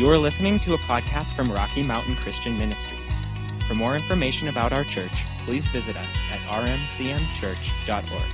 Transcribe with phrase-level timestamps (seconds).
[0.00, 3.20] You are listening to a podcast from Rocky Mountain Christian Ministries.
[3.68, 8.32] For more information about our church, please visit us at rmcmchurch.org.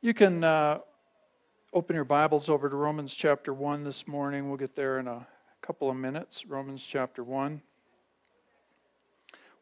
[0.00, 0.78] You can uh,
[1.72, 4.46] open your Bibles over to Romans chapter 1 this morning.
[4.46, 5.26] We'll get there in a
[5.62, 6.46] couple of minutes.
[6.46, 7.60] Romans chapter 1.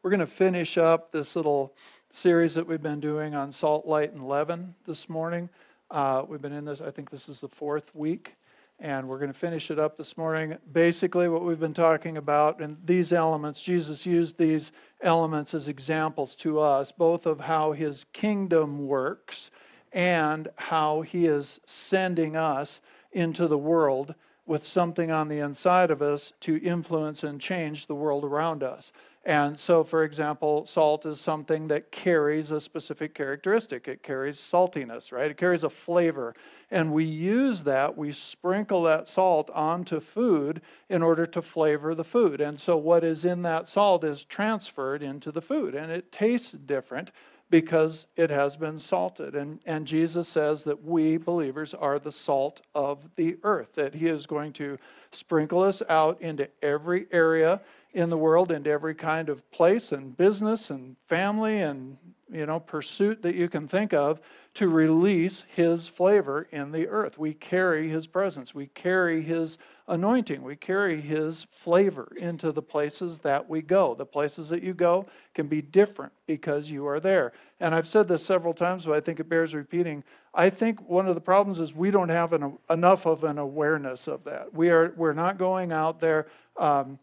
[0.03, 1.73] We're going to finish up this little
[2.09, 5.49] series that we've been doing on salt, light, and leaven this morning.
[5.91, 8.35] Uh, we've been in this, I think this is the fourth week,
[8.79, 10.57] and we're going to finish it up this morning.
[10.71, 14.71] Basically, what we've been talking about, and these elements, Jesus used these
[15.01, 19.51] elements as examples to us, both of how his kingdom works
[19.91, 26.01] and how he is sending us into the world with something on the inside of
[26.01, 28.91] us to influence and change the world around us.
[29.27, 33.85] And so, for example, salt is something that carries a specific characteristic.
[33.85, 35.29] It carries saltiness, right?
[35.29, 36.33] It carries a flavor.
[36.71, 42.05] And we use that, we sprinkle that salt onto food in order to flavor the
[42.05, 42.39] food.
[42.39, 46.53] And so, what is in that salt is transferred into the food, and it tastes
[46.53, 47.11] different
[47.49, 49.35] because it has been salted.
[49.35, 54.07] And, and Jesus says that we believers are the salt of the earth, that He
[54.07, 54.77] is going to
[55.11, 57.59] sprinkle us out into every area
[57.97, 61.97] in the world into every kind of place and business and family and
[62.31, 64.19] you know pursuit that you can think of
[64.53, 67.17] to release his flavor in the earth.
[67.17, 68.53] We carry his presence.
[68.53, 69.57] We carry his
[69.87, 70.43] anointing.
[70.43, 73.95] We carry his flavor into the places that we go.
[73.95, 77.33] The places that you go can be different because you are there.
[77.59, 80.03] And i've said this several times but i think it bears repeating.
[80.35, 84.07] I think one of the problems is we don't have an, enough of an awareness
[84.07, 84.53] of that.
[84.53, 86.99] We are we're not going out there um,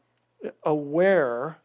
[0.62, 1.58] aware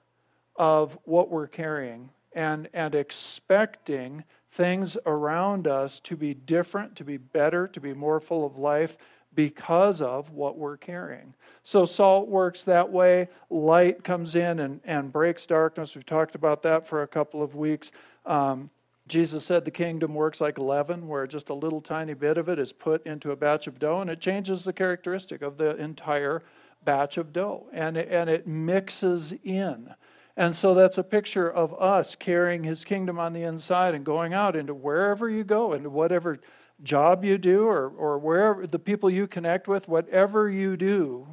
[0.55, 7.17] of what we're carrying and, and expecting things around us to be different, to be
[7.17, 8.97] better, to be more full of life
[9.35, 11.33] because of what we're carrying.
[11.63, 13.29] So salt works that way.
[13.49, 15.95] Light comes in and, and breaks darkness.
[15.95, 17.91] We've talked about that for a couple of weeks.
[18.25, 18.69] Um,
[19.07, 22.59] Jesus said the kingdom works like leaven, where just a little tiny bit of it
[22.59, 26.43] is put into a batch of dough and it changes the characteristic of the entire
[26.83, 29.93] batch of dough and it, and it mixes in.
[30.37, 34.33] And so that's a picture of us carrying his kingdom on the inside and going
[34.33, 36.39] out into wherever you go, into whatever
[36.81, 41.27] job you do or, or wherever the people you connect with, whatever you do,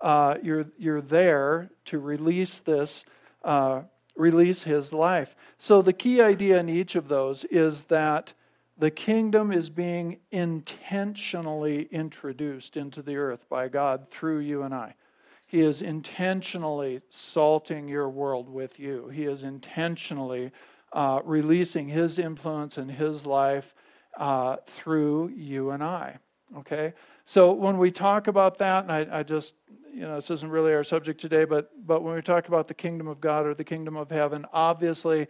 [0.00, 3.04] uh, you're, you're there to release this,
[3.44, 3.82] uh,
[4.16, 5.36] release his life.
[5.58, 8.32] So the key idea in each of those is that
[8.78, 14.94] the kingdom is being intentionally introduced into the earth by God through you and I.
[15.48, 19.08] He is intentionally salting your world with you.
[19.08, 20.52] He is intentionally
[20.92, 23.74] uh, releasing His influence and His life
[24.16, 26.18] uh, through you and I.
[26.58, 26.92] Okay?
[27.24, 29.54] So when we talk about that, and I, I just,
[29.92, 32.74] you know, this isn't really our subject today, but, but when we talk about the
[32.74, 35.26] kingdom of God or the kingdom of heaven, obviously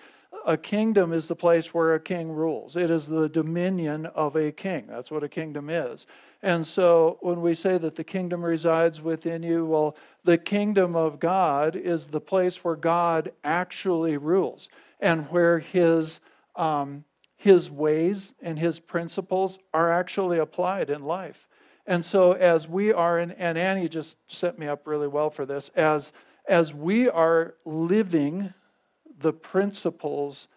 [0.49, 2.75] a kingdom is the place where a king rules.
[2.75, 4.87] It is the dominion of a king.
[4.89, 6.07] That's what a kingdom is.
[6.43, 11.21] And so when we say that the kingdom resides within you, well, the kingdom of
[11.21, 16.21] God is the place where God actually rules and where his,
[16.57, 17.05] um,
[17.37, 21.47] his ways and his principles are actually applied in life.
[21.87, 25.45] And so as we are, in, and Annie just set me up really well for
[25.45, 26.13] this, as,
[26.49, 28.55] as we are living
[29.19, 30.49] the principles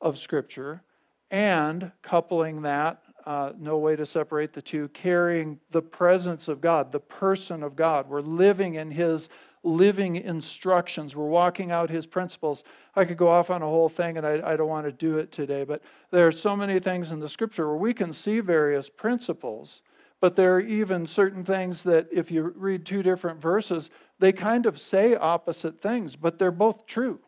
[0.00, 0.82] of Scripture
[1.30, 6.92] and coupling that, uh, no way to separate the two, carrying the presence of God,
[6.92, 8.08] the person of God.
[8.08, 9.28] We're living in His
[9.64, 11.16] living instructions.
[11.16, 12.62] We're walking out His principles.
[12.94, 15.18] I could go off on a whole thing, and I, I don't want to do
[15.18, 18.40] it today, but there are so many things in the Scripture where we can see
[18.40, 19.82] various principles.
[20.20, 24.64] But there are even certain things that, if you read two different verses, they kind
[24.64, 27.20] of say opposite things, but they're both true.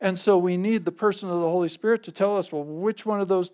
[0.00, 3.04] And so we need the person of the Holy Spirit to tell us, well, which
[3.04, 3.52] one of those,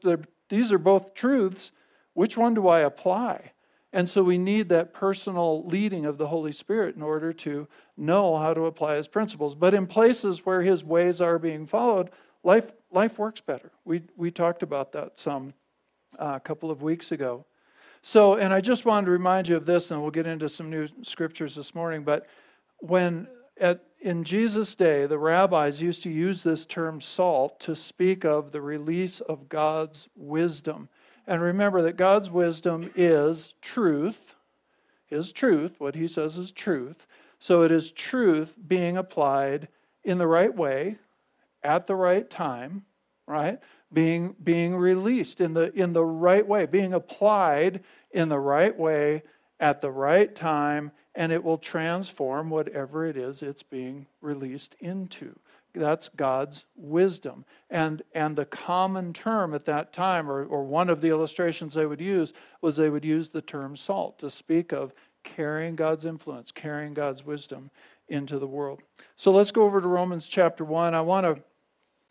[0.48, 1.72] these are both truths,
[2.14, 3.52] which one do I apply?
[3.92, 7.66] And so we need that personal leading of the Holy Spirit in order to
[7.96, 9.54] know how to apply his principles.
[9.54, 12.10] But in places where his ways are being followed,
[12.42, 13.72] life, life works better.
[13.84, 15.54] We, we talked about that some
[16.18, 17.46] uh, a couple of weeks ago.
[18.02, 20.70] So, and I just wanted to remind you of this, and we'll get into some
[20.70, 22.04] new scriptures this morning.
[22.04, 22.26] But
[22.78, 23.28] when
[23.58, 28.52] at, in Jesus' day, the rabbis used to use this term salt to speak of
[28.52, 30.88] the release of God's wisdom.
[31.26, 34.36] And remember that God's wisdom is truth,
[35.06, 37.08] His truth, what He says is truth.
[37.40, 39.66] So it is truth being applied
[40.04, 40.98] in the right way,
[41.64, 42.84] at the right time,
[43.26, 43.58] right?
[43.92, 47.82] Being, being released in the, in the right way, being applied
[48.12, 49.24] in the right way
[49.58, 55.36] at the right time, and it will transform whatever it is it's being released into.
[55.74, 57.44] That's God's wisdom.
[57.68, 61.86] And, and the common term at that time, or, or one of the illustrations they
[61.86, 66.52] would use, was they would use the term salt to speak of carrying God's influence,
[66.52, 67.70] carrying God's wisdom
[68.08, 68.80] into the world.
[69.16, 70.94] So let's go over to Romans chapter 1.
[70.94, 71.42] I want to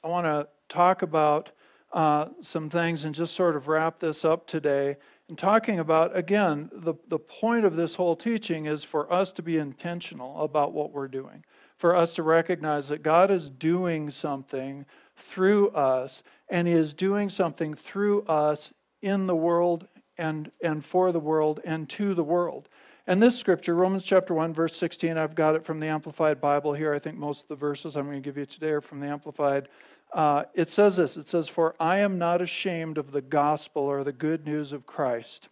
[0.03, 1.51] I want to talk about
[1.91, 4.97] uh, some things and just sort of wrap this up today.
[5.27, 9.41] And talking about, again, the, the point of this whole teaching is for us to
[9.41, 11.43] be intentional about what we're doing,
[11.77, 14.85] for us to recognize that God is doing something
[15.15, 19.87] through us, and He is doing something through us in the world
[20.17, 22.69] and, and for the world and to the world.
[23.07, 26.73] And this scripture, Romans chapter 1, verse 16, I've got it from the Amplified Bible
[26.73, 26.93] here.
[26.93, 29.07] I think most of the verses I'm going to give you today are from the
[29.07, 29.69] Amplified.
[30.15, 34.03] Uh, it says this it says, For I am not ashamed of the gospel or
[34.05, 35.49] the good news of Christ,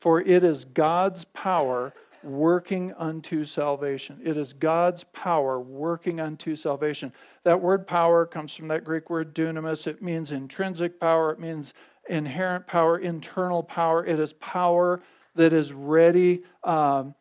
[0.00, 1.92] for it is God's power
[2.22, 4.18] working unto salvation.
[4.24, 7.12] It is God's power working unto salvation.
[7.42, 9.86] That word power comes from that Greek word dunamis.
[9.86, 11.74] It means intrinsic power, it means
[12.08, 14.04] inherent power, internal power.
[14.06, 15.02] It is power
[15.34, 16.42] that is ready.
[16.62, 17.14] Um,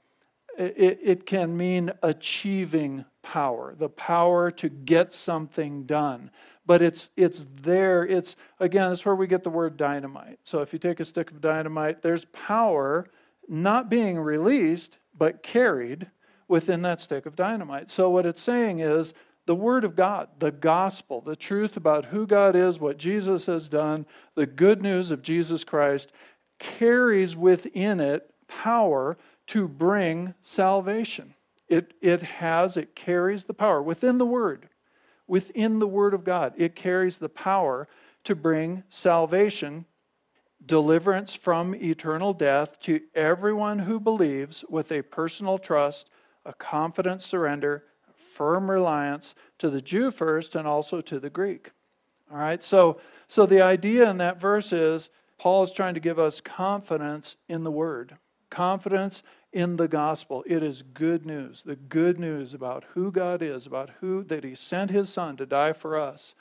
[0.58, 6.30] it, it can mean achieving power, the power to get something done.
[6.66, 8.06] But it's it's there.
[8.06, 10.40] It's again, that's where we get the word dynamite.
[10.44, 13.10] So if you take a stick of dynamite, there's power
[13.48, 16.08] not being released, but carried
[16.48, 17.90] within that stick of dynamite.
[17.90, 19.14] So what it's saying is
[19.46, 23.68] the Word of God, the gospel, the truth about who God is, what Jesus has
[23.68, 24.06] done,
[24.36, 26.12] the good news of Jesus Christ
[26.60, 29.18] carries within it power
[29.48, 31.34] to bring salvation.
[31.68, 34.70] It, it has, it carries the power within the Word,
[35.28, 36.54] within the Word of God.
[36.58, 37.88] It carries the power
[38.24, 39.86] to bring salvation,
[40.66, 46.10] deliverance from eternal death to everyone who believes with a personal trust,
[46.46, 47.84] a confident surrender,
[48.34, 51.72] firm reliance to the Jew first and also to the Greek.
[52.32, 56.18] All right, so, so the idea in that verse is Paul is trying to give
[56.18, 58.18] us confidence in the Word,
[58.50, 59.24] confidence
[59.54, 60.44] in the gospel.
[60.48, 64.56] It is good news, the good news about who God is, about who that He
[64.56, 66.34] sent His Son to die for us.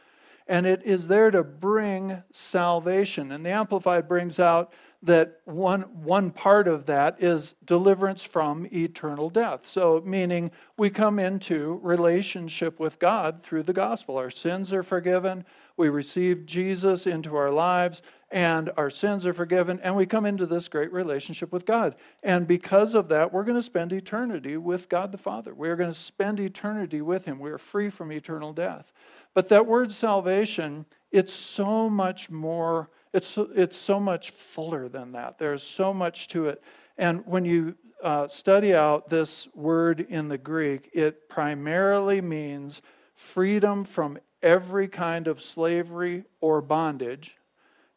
[0.49, 3.31] And it is there to bring salvation.
[3.31, 4.73] And the Amplified brings out
[5.03, 9.67] that one, one part of that is deliverance from eternal death.
[9.67, 14.17] So, meaning we come into relationship with God through the gospel.
[14.17, 15.45] Our sins are forgiven,
[15.77, 20.47] we receive Jesus into our lives, and our sins are forgiven, and we come into
[20.47, 21.95] this great relationship with God.
[22.23, 25.53] And because of that, we're going to spend eternity with God the Father.
[25.53, 27.39] We're going to spend eternity with Him.
[27.39, 28.91] We're free from eternal death.
[29.35, 35.37] But that word salvation, it's so much more, it's, it's so much fuller than that.
[35.37, 36.63] There's so much to it.
[36.97, 42.81] And when you uh, study out this word in the Greek, it primarily means
[43.15, 47.37] freedom from every kind of slavery or bondage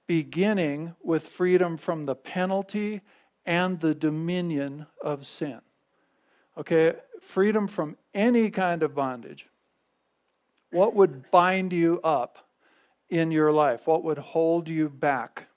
[0.07, 3.01] beginning with freedom from the penalty
[3.45, 5.61] and the dominion of sin.
[6.57, 9.47] Okay, freedom from any kind of bondage.
[10.71, 12.49] What would bind you up
[13.09, 13.87] in your life?
[13.87, 15.47] What would hold you back?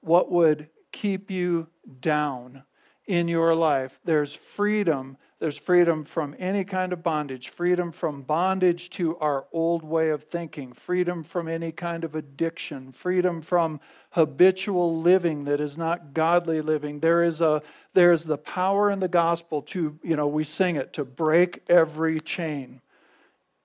[0.00, 1.68] What would keep you
[2.00, 2.62] down
[3.06, 4.00] in your life?
[4.04, 9.84] There's freedom there's freedom from any kind of bondage, freedom from bondage to our old
[9.84, 13.80] way of thinking, freedom from any kind of addiction, freedom from
[14.12, 17.00] habitual living that is not godly living.
[17.00, 20.76] There is a there is the power in the gospel to, you know, we sing
[20.76, 22.80] it to break every chain.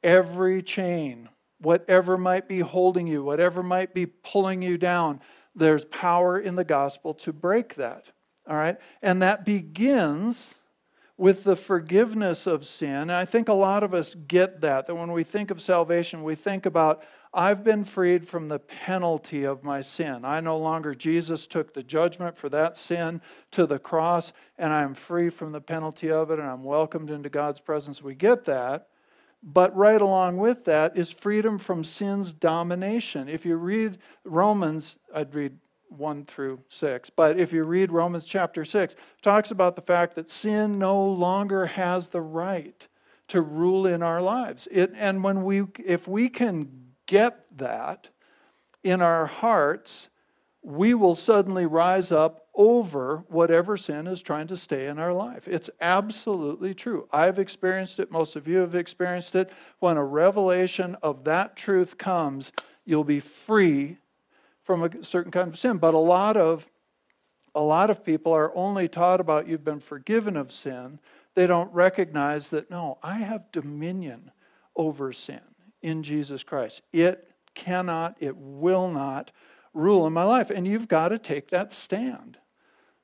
[0.04, 1.30] Every chain,
[1.60, 5.22] whatever might be holding you, whatever might be pulling you down,
[5.56, 8.08] there's power in the gospel to break that.
[8.48, 8.78] All right?
[9.02, 10.56] And that begins
[11.22, 12.90] with the forgiveness of sin.
[12.90, 16.24] And I think a lot of us get that, that when we think of salvation,
[16.24, 20.26] we think about, I've been freed from the penalty of my sin.
[20.26, 23.22] I no longer, Jesus took the judgment for that sin
[23.52, 27.30] to the cross, and I'm free from the penalty of it, and I'm welcomed into
[27.30, 28.02] God's presence.
[28.02, 28.88] We get that.
[29.44, 33.30] But right along with that is freedom from sin's domination.
[33.30, 35.58] If you read Romans, I'd read
[35.92, 37.10] 1 through 6.
[37.12, 41.66] But if you read Romans chapter 6, talks about the fact that sin no longer
[41.66, 42.88] has the right
[43.28, 44.68] to rule in our lives.
[44.72, 48.10] It, and when we if we can get that
[48.84, 50.10] in our hearts,
[50.62, 55.48] we will suddenly rise up over whatever sin is trying to stay in our life.
[55.48, 57.08] It's absolutely true.
[57.12, 59.50] I've experienced it, most of you have experienced it.
[59.80, 62.52] When a revelation of that truth comes,
[62.86, 63.98] you'll be free
[64.72, 65.78] from a certain kind of sin.
[65.78, 66.68] But a lot of
[67.54, 71.00] a lot of people are only taught about you've been forgiven of sin.
[71.36, 74.32] They don't recognize that no, I have dominion
[74.74, 75.42] over sin
[75.82, 76.82] in Jesus Christ.
[76.94, 79.32] It cannot, it will not
[79.74, 80.50] rule in my life.
[80.50, 82.38] And you've got to take that stand.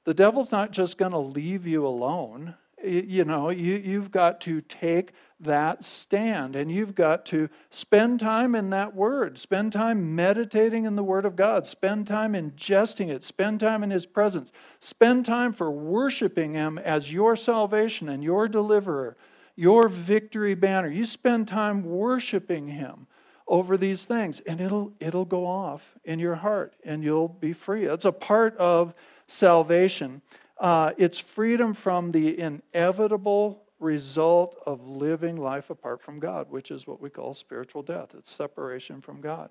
[0.05, 2.55] The devil's not just going to leave you alone.
[2.83, 8.55] You know, you, you've got to take that stand and you've got to spend time
[8.55, 13.23] in that word, spend time meditating in the word of God, spend time ingesting it,
[13.23, 18.47] spend time in his presence, spend time for worshiping him as your salvation and your
[18.47, 19.17] deliverer,
[19.55, 20.89] your victory banner.
[20.89, 23.07] You spend time worshiping him
[23.47, 27.85] over these things and it'll it'll go off in your heart and you'll be free.
[27.85, 28.93] That's a part of
[29.27, 30.21] salvation.
[30.59, 36.87] Uh, it's freedom from the inevitable result of living life apart from God, which is
[36.87, 38.15] what we call spiritual death.
[38.17, 39.49] It's separation from God.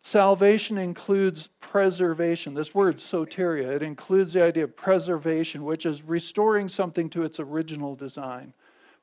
[0.00, 2.54] Salvation includes preservation.
[2.54, 7.38] This word, soteria, it includes the idea of preservation, which is restoring something to its
[7.40, 8.54] original design.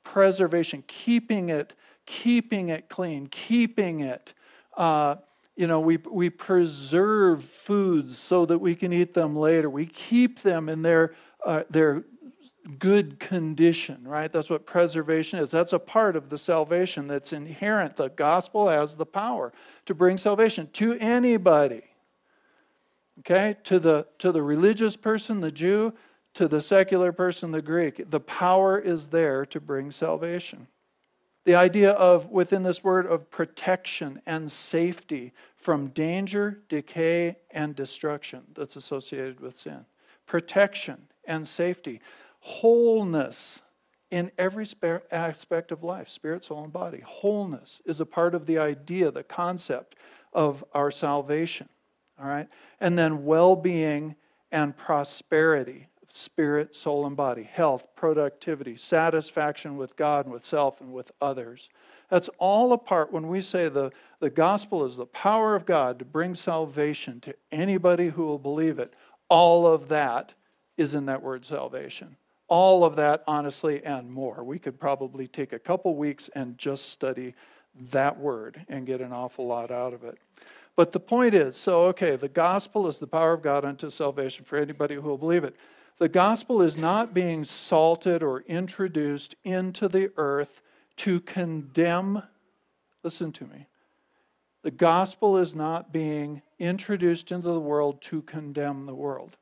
[0.04, 1.74] Preservation, keeping it,
[2.06, 4.34] keeping it clean, keeping it
[4.78, 5.16] uh,
[5.56, 9.70] you know, we, we preserve foods so that we can eat them later.
[9.70, 12.04] We keep them in their, uh, their
[12.80, 14.32] good condition, right?
[14.32, 15.52] That's what preservation is.
[15.52, 17.96] That's a part of the salvation that's inherent.
[17.96, 19.54] The gospel has the power
[19.86, 21.84] to bring salvation to anybody.
[23.20, 23.56] Okay?
[23.66, 25.94] To the, to the religious person, the Jew,
[26.34, 28.10] to the secular person, the Greek.
[28.10, 30.68] The power is there to bring salvation.
[31.46, 38.42] The idea of, within this word, of protection and safety from danger, decay, and destruction
[38.54, 39.86] that's associated with sin.
[40.26, 42.02] Protection and safety.
[42.40, 43.62] Wholeness
[44.12, 44.66] in every
[45.12, 47.02] aspect of life spirit, soul, and body.
[47.06, 49.96] Wholeness is a part of the idea, the concept
[50.34, 51.70] of our salvation.
[52.20, 52.48] All right?
[52.80, 54.16] And then well being
[54.52, 60.94] and prosperity spirit, soul, and body, health, productivity, satisfaction with God and with self and
[60.94, 61.70] with others.
[62.10, 66.00] That's all a part when we say the, the gospel is the power of God
[66.00, 68.94] to bring salvation to anybody who will believe it.
[69.30, 70.34] All of that
[70.78, 72.16] is in that word salvation.
[72.48, 74.44] All of that, honestly, and more.
[74.44, 77.34] We could probably take a couple weeks and just study
[77.92, 80.18] that word and get an awful lot out of it.
[80.76, 84.46] But the point is so, okay, the gospel is the power of God unto salvation
[84.46, 85.56] for anybody who will believe it.
[85.98, 90.62] The gospel is not being salted or introduced into the earth
[90.98, 92.24] to condemn.
[93.04, 93.68] Listen to me.
[94.64, 99.38] The gospel is not being introduced into the world to condemn the world.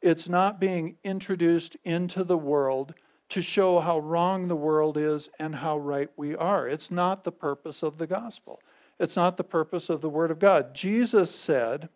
[0.00, 2.94] It's not being introduced into the world
[3.28, 6.66] to show how wrong the world is and how right we are.
[6.66, 8.60] It's not the purpose of the gospel.
[8.98, 10.74] It's not the purpose of the Word of God.
[10.74, 11.88] Jesus said,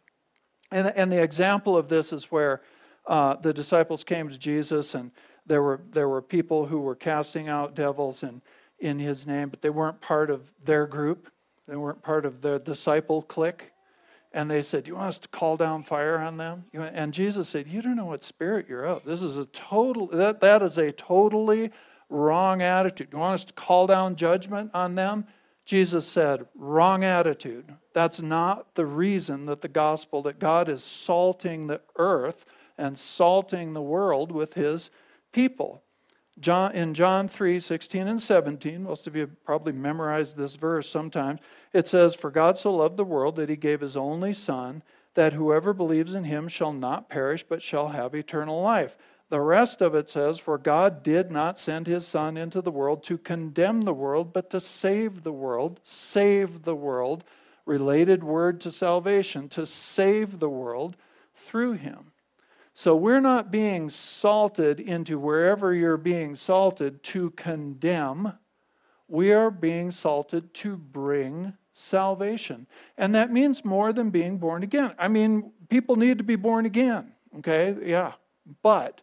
[0.70, 2.60] and, and the example of this is where
[3.06, 5.11] uh, the disciples came to Jesus, and
[5.47, 8.42] there were, there were people who were casting out devils in,
[8.78, 11.28] in his name, but they weren't part of their group.
[11.66, 13.73] They weren't part of the disciple clique.
[14.35, 16.64] And they said, Do you want us to call down fire on them?
[16.73, 19.04] And Jesus said, You don't know what spirit you're of.
[19.04, 21.71] This is a total, that, that is a totally
[22.09, 23.11] wrong attitude.
[23.11, 25.26] Do you want us to call down judgment on them?
[25.64, 27.75] Jesus said, Wrong attitude.
[27.92, 32.47] That's not the reason that the gospel, that God is salting the earth
[32.79, 34.91] and salting the world with his
[35.33, 35.83] people.
[36.41, 41.41] John, in John 3 16 and 17, most of you probably memorized this verse sometimes.
[41.73, 44.83] It says, For God so loved the world that he gave his only Son,
[45.14, 48.97] that whoever believes in him shall not perish, but shall have eternal life.
[49.29, 53.02] The rest of it says, For God did not send his Son into the world
[53.05, 55.81] to condemn the world, but to save the world.
[55.85, 57.25] Save the world.
[57.64, 60.97] Related word to salvation, to save the world
[61.35, 62.12] through him.
[62.75, 68.35] So we're not being salted into wherever you're being salted to condemn.
[69.09, 72.67] We are being salted to bring salvation.
[72.97, 74.95] And that means more than being born again.
[74.99, 77.76] I mean, people need to be born again, okay?
[77.85, 78.12] Yeah.
[78.62, 79.02] But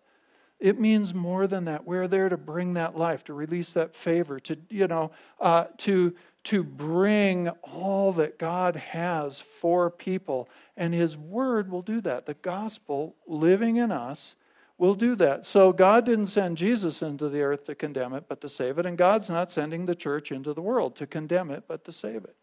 [0.60, 1.86] it means more than that.
[1.86, 6.16] We're there to bring that life, to release that favor, to, you know, uh, to
[6.46, 10.50] to bring all that God has for people.
[10.78, 12.26] And His Word will do that.
[12.26, 14.36] The gospel living in us
[14.78, 15.46] will do that.
[15.46, 18.86] So God didn't send Jesus into the earth to condemn it, but to save it.
[18.86, 22.24] And God's not sending the church into the world to condemn it, but to save
[22.24, 22.36] it.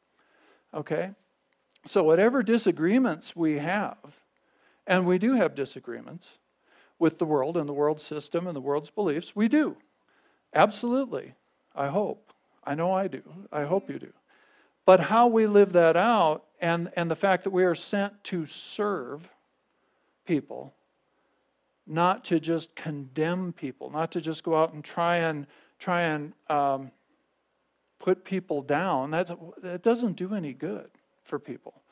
[0.74, 1.12] Okay?
[1.86, 4.20] So, whatever disagreements we have,
[4.86, 6.38] and we do have disagreements
[6.98, 9.76] with the world and the world system and the world's beliefs, we do.
[10.54, 11.34] Absolutely,
[11.74, 12.32] I hope.
[12.66, 13.22] I know I do.
[13.52, 14.12] I hope you do.
[14.84, 18.46] But how we live that out and, and the fact that we are sent to
[18.46, 19.28] serve
[20.24, 20.74] people,
[21.86, 25.46] not to just condemn people, not to just go out and try and
[25.78, 26.90] try and um,
[27.98, 29.10] put people down.
[29.10, 30.88] That's, that doesn't do any good
[31.22, 31.82] for people.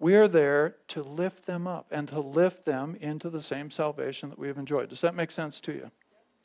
[0.00, 4.30] We are there to lift them up and to lift them into the same salvation
[4.30, 4.88] that we've enjoyed.
[4.88, 5.90] Does that make sense to you?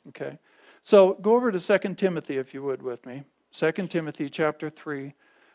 [0.08, 0.38] Okay.
[0.82, 3.22] So go over to 2 Timothy, if you would, with me.
[3.54, 5.14] 2 Timothy chapter 3,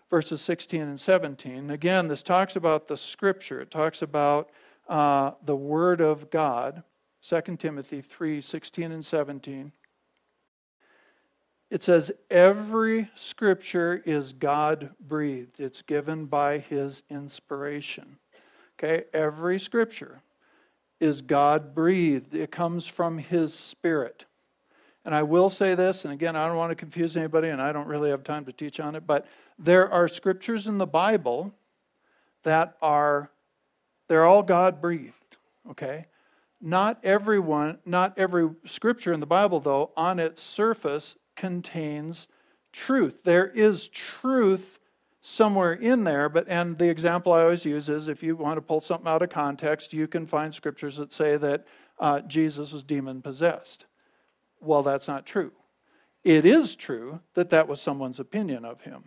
[0.09, 1.69] verses 16 and 17.
[1.69, 4.49] Again, this talks about the scripture, it talks about
[4.87, 6.83] uh, the word of God.
[7.21, 9.73] 2 Timothy 3, 16 and 17.
[11.69, 18.17] It says, Every scripture is God breathed, it's given by his inspiration.
[18.81, 20.21] Okay, every scripture
[21.01, 24.23] is God breathed, it comes from his spirit.
[25.05, 27.71] And I will say this, and again, I don't want to confuse anybody, and I
[27.71, 29.25] don't really have time to teach on it, but
[29.57, 31.53] there are scriptures in the Bible
[32.43, 33.31] that are,
[34.07, 35.37] they're all God breathed,
[35.71, 36.05] okay?
[36.61, 42.27] Not everyone, not every scripture in the Bible, though, on its surface contains
[42.73, 43.23] truth.
[43.23, 44.79] There is truth
[45.21, 48.61] somewhere in there, but and the example I always use is if you want to
[48.61, 51.65] pull something out of context, you can find scriptures that say that
[51.97, 53.85] uh, Jesus was demon possessed.
[54.61, 55.51] Well, that's not true.
[56.23, 59.05] It is true that that was someone's opinion of him.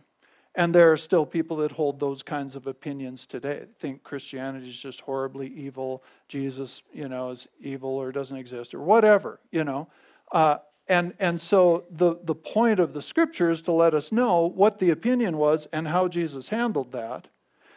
[0.54, 3.64] And there are still people that hold those kinds of opinions today.
[3.78, 6.02] Think Christianity is just horribly evil.
[6.28, 9.88] Jesus, you know, is evil or doesn't exist or whatever, you know.
[10.30, 14.47] Uh, and, and so the, the point of the scripture is to let us know
[14.47, 17.28] what the opinion was and how Jesus handled that.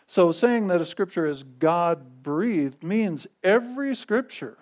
[0.08, 4.58] So saying that a scripture is God breathed means every scripture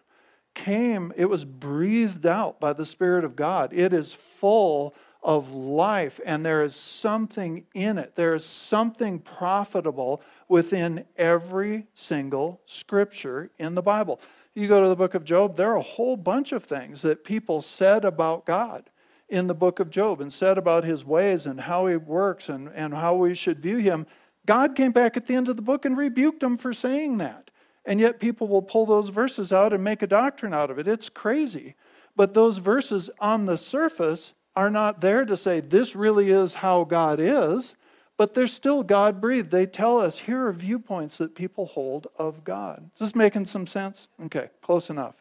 [0.54, 3.74] came, it was breathed out by the Spirit of God.
[3.74, 8.16] It is full of life, and there is something in it.
[8.16, 14.20] There is something profitable within every single scripture in the Bible.
[14.54, 17.24] You go to the book of Job, there are a whole bunch of things that
[17.24, 18.90] people said about God
[19.30, 22.70] in the book of Job and said about his ways and how he works and,
[22.76, 24.06] and how we should view him.
[24.46, 27.43] God came back at the end of the book and rebuked them for saying that.
[27.86, 30.88] And yet people will pull those verses out and make a doctrine out of it.
[30.88, 31.76] It's crazy.
[32.16, 36.84] But those verses on the surface are not there to say this really is how
[36.84, 37.76] God is
[38.18, 39.52] but they're still God breathed.
[39.52, 42.90] They tell us here are viewpoints that people hold of God.
[42.94, 44.08] Is this making some sense?
[44.26, 45.16] Okay, close enough.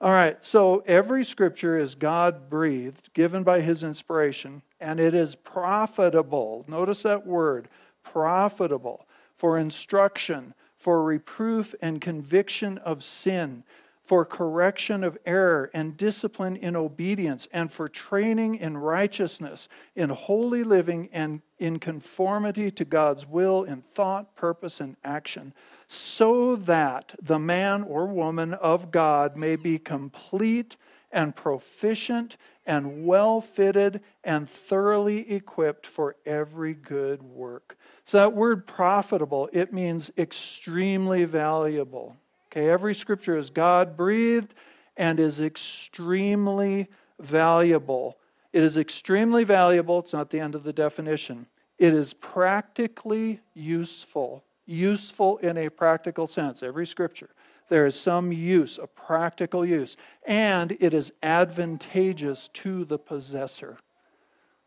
[0.00, 5.34] All right, so every scripture is God breathed, given by his inspiration, and it is
[5.34, 6.66] profitable.
[6.68, 7.68] Notice that word
[8.02, 9.06] profitable
[9.38, 13.64] for instruction, for reproof and conviction of sin
[14.06, 20.62] for correction of error and discipline in obedience, and for training in righteousness, in holy
[20.62, 25.52] living, and in conformity to God's will in thought, purpose, and action,
[25.88, 30.76] so that the man or woman of God may be complete
[31.10, 32.36] and proficient
[32.66, 37.78] and well fitted and thoroughly equipped for every good work.
[38.04, 42.16] So, that word profitable, it means extremely valuable.
[42.50, 44.54] Okay, every scripture is God breathed
[44.96, 46.88] and is extremely
[47.20, 48.18] valuable.
[48.52, 49.98] It is extremely valuable.
[49.98, 51.46] It's not the end of the definition.
[51.78, 56.62] It is practically useful, useful in a practical sense.
[56.62, 57.30] Every scripture.
[57.68, 63.76] There is some use, a practical use, and it is advantageous to the possessor.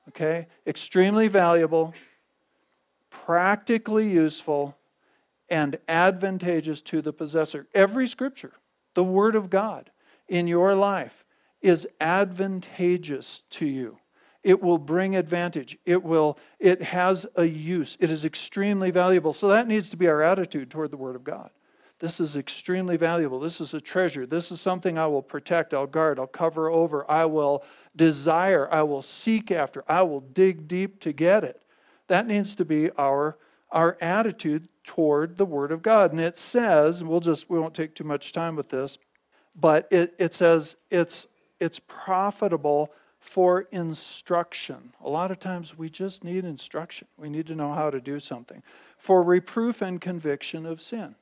[0.09, 0.47] Okay?
[0.67, 1.93] Extremely valuable,
[3.09, 4.75] practically useful,
[5.49, 7.67] and advantageous to the possessor.
[7.73, 8.53] Every scripture,
[8.93, 9.91] the Word of God
[10.27, 11.25] in your life,
[11.61, 13.97] is advantageous to you.
[14.43, 15.77] It will bring advantage.
[15.85, 17.97] It will it has a use.
[17.99, 19.33] It is extremely valuable.
[19.33, 21.49] So that needs to be our attitude toward the word of God.
[21.99, 23.39] This is extremely valuable.
[23.39, 24.25] This is a treasure.
[24.25, 27.63] This is something I will protect, I'll guard, I'll cover over, I will
[27.95, 31.61] desire, I will seek after, I will dig deep to get it.
[32.07, 33.37] That needs to be our
[33.71, 36.11] our attitude toward the Word of God.
[36.11, 38.97] And it says, we'll just, we won't take too much time with this,
[39.55, 41.27] but it, it says it's,
[41.59, 44.93] it's profitable for instruction.
[45.03, 47.07] A lot of times we just need instruction.
[47.17, 48.63] We need to know how to do something.
[48.97, 51.15] For reproof and conviction of sin.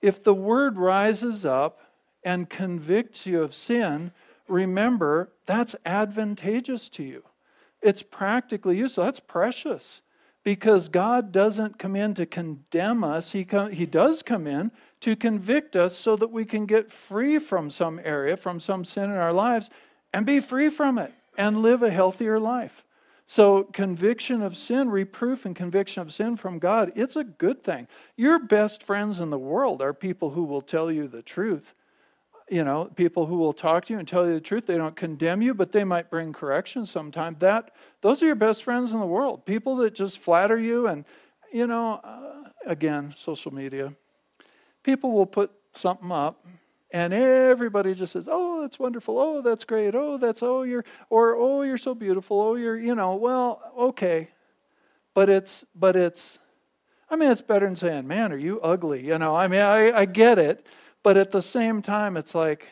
[0.00, 1.80] If the Word rises up
[2.24, 4.12] and convicts you of sin,
[4.46, 7.24] remember that's advantageous to you.
[7.80, 9.04] It's practically useful.
[9.04, 10.00] That's precious
[10.42, 13.32] because God doesn't come in to condemn us.
[13.32, 17.38] He, come, he does come in to convict us so that we can get free
[17.38, 19.68] from some area, from some sin in our lives,
[20.12, 22.84] and be free from it and live a healthier life.
[23.30, 27.86] So, conviction of sin, reproof and conviction of sin from God, it's a good thing.
[28.16, 31.74] Your best friends in the world are people who will tell you the truth.
[32.48, 34.64] You know, people who will talk to you and tell you the truth.
[34.64, 37.36] They don't condemn you, but they might bring correction sometime.
[37.40, 39.44] That those are your best friends in the world.
[39.44, 41.04] People that just flatter you and,
[41.52, 43.92] you know, uh, again, social media.
[44.82, 46.46] People will put something up
[46.90, 49.18] and everybody just says, "Oh, that's wonderful.
[49.18, 49.94] Oh, that's great.
[49.94, 52.40] Oh, that's oh you're or oh you're so beautiful.
[52.40, 54.28] Oh, you're you know well okay,
[55.14, 56.38] but it's but it's,
[57.10, 59.06] I mean it's better than saying, man, are you ugly?
[59.06, 60.66] You know, I mean I I get it,
[61.02, 62.68] but at the same time it's like,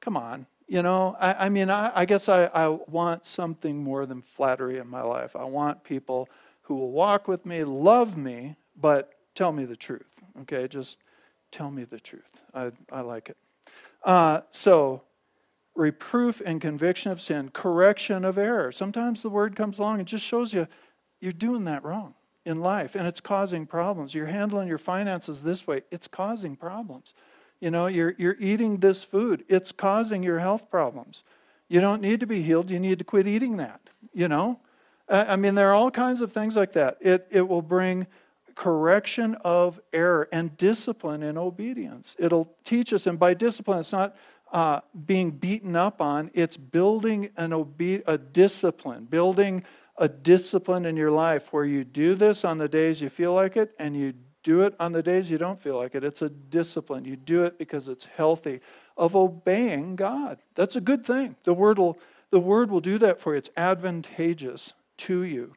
[0.00, 1.16] come on, you know.
[1.18, 5.02] I I mean I I guess I I want something more than flattery in my
[5.02, 5.34] life.
[5.34, 6.28] I want people
[6.62, 10.06] who will walk with me, love me, but tell me the truth.
[10.42, 10.98] Okay, just
[11.50, 12.40] tell me the truth.
[12.54, 13.36] I, I like it.
[14.02, 15.02] Uh, so,
[15.74, 18.72] reproof and conviction of sin, correction of error.
[18.72, 20.66] Sometimes the word comes along and just shows you
[21.20, 24.14] you're doing that wrong in life and it's causing problems.
[24.14, 27.14] You're handling your finances this way, it's causing problems.
[27.60, 31.22] You know, you're, you're eating this food, it's causing your health problems.
[31.68, 33.80] You don't need to be healed, you need to quit eating that,
[34.12, 34.60] you know?
[35.08, 36.98] I mean, there are all kinds of things like that.
[37.00, 38.06] It, it will bring
[38.54, 42.16] correction of error and discipline in obedience.
[42.18, 44.16] It'll teach us, and by discipline, it's not
[44.52, 49.64] uh, being beaten up on, it's building an obe- a discipline, building
[49.96, 53.56] a discipline in your life where you do this on the days you feel like
[53.56, 56.02] it and you do it on the days you don't feel like it.
[56.02, 57.04] It's a discipline.
[57.04, 58.60] You do it because it's healthy
[58.96, 60.38] of obeying God.
[60.54, 61.36] That's a good thing.
[61.44, 61.98] The word will
[62.30, 63.38] the word will do that for you.
[63.38, 65.54] It's advantageous to you.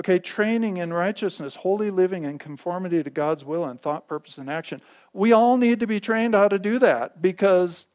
[0.00, 4.48] Okay, training in righteousness, holy living and conformity to God's will and thought, purpose, and
[4.48, 4.80] action.
[5.12, 7.86] We all need to be trained how to do that because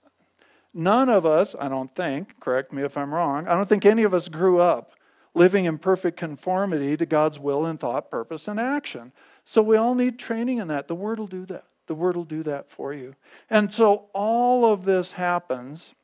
[0.72, 4.04] none of us, I don't think, correct me if I'm wrong, I don't think any
[4.04, 4.91] of us grew up
[5.34, 9.12] living in perfect conformity to God's will and thought, purpose, and action.
[9.44, 10.88] So we all need training in that.
[10.88, 11.65] The Word will do that.
[11.88, 13.15] The Word will do that for you.
[13.50, 15.96] And so all of this happens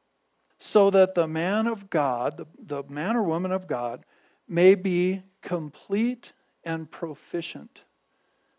[0.57, 4.03] so that the man of God, the, the man or woman of God,
[4.51, 6.33] may be complete
[6.63, 7.81] and proficient.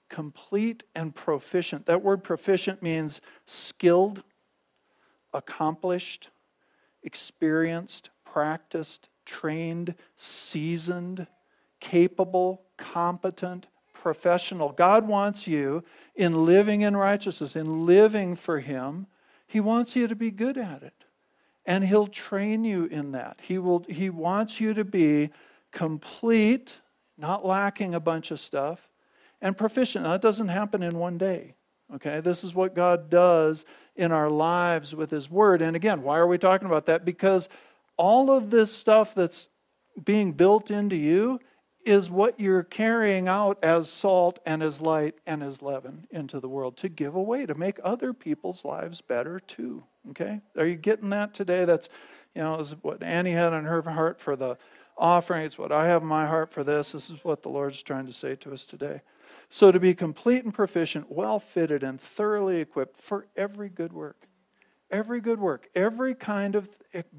[0.08, 1.86] Complete and proficient.
[1.86, 4.22] That word proficient means skilled,
[5.34, 6.30] accomplished,
[7.02, 11.26] experienced, practiced, trained, seasoned,
[11.78, 14.72] capable, competent, professional.
[14.72, 19.06] God wants you in living in righteousness, in living for Him.
[19.46, 21.04] He wants you to be good at it.
[21.66, 23.40] And He'll train you in that.
[23.42, 25.30] He, will, he wants you to be
[25.72, 26.78] complete,
[27.18, 28.88] not lacking a bunch of stuff,
[29.40, 30.04] and proficient.
[30.04, 31.54] Now, that doesn't happen in one day.
[31.94, 33.64] Okay, this is what God does
[33.96, 35.60] in our lives with His Word.
[35.60, 37.04] And again, why are we talking about that?
[37.04, 37.48] Because
[37.96, 39.48] all of this stuff that's
[40.02, 41.38] being built into you
[41.84, 46.48] is what you're carrying out as salt and as light and as leaven into the
[46.48, 49.82] world to give away, to make other people's lives better too.
[50.10, 50.40] Okay?
[50.56, 51.64] Are you getting that today?
[51.64, 51.88] That's,
[52.34, 54.56] you know, what Annie had on her heart for the
[54.96, 55.44] offering.
[55.44, 56.92] It's what I have in my heart for this.
[56.92, 59.02] This is what the Lord's trying to say to us today.
[59.48, 64.26] So, to be complete and proficient, well fitted, and thoroughly equipped for every good work.
[64.90, 66.68] Every good work, every kind of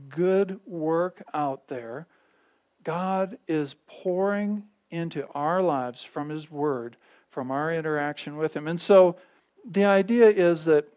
[0.09, 2.07] good work out there,
[2.83, 6.97] God is pouring into our lives from His Word,
[7.29, 8.67] from our interaction with Him.
[8.67, 9.15] And so,
[9.63, 10.87] the idea is that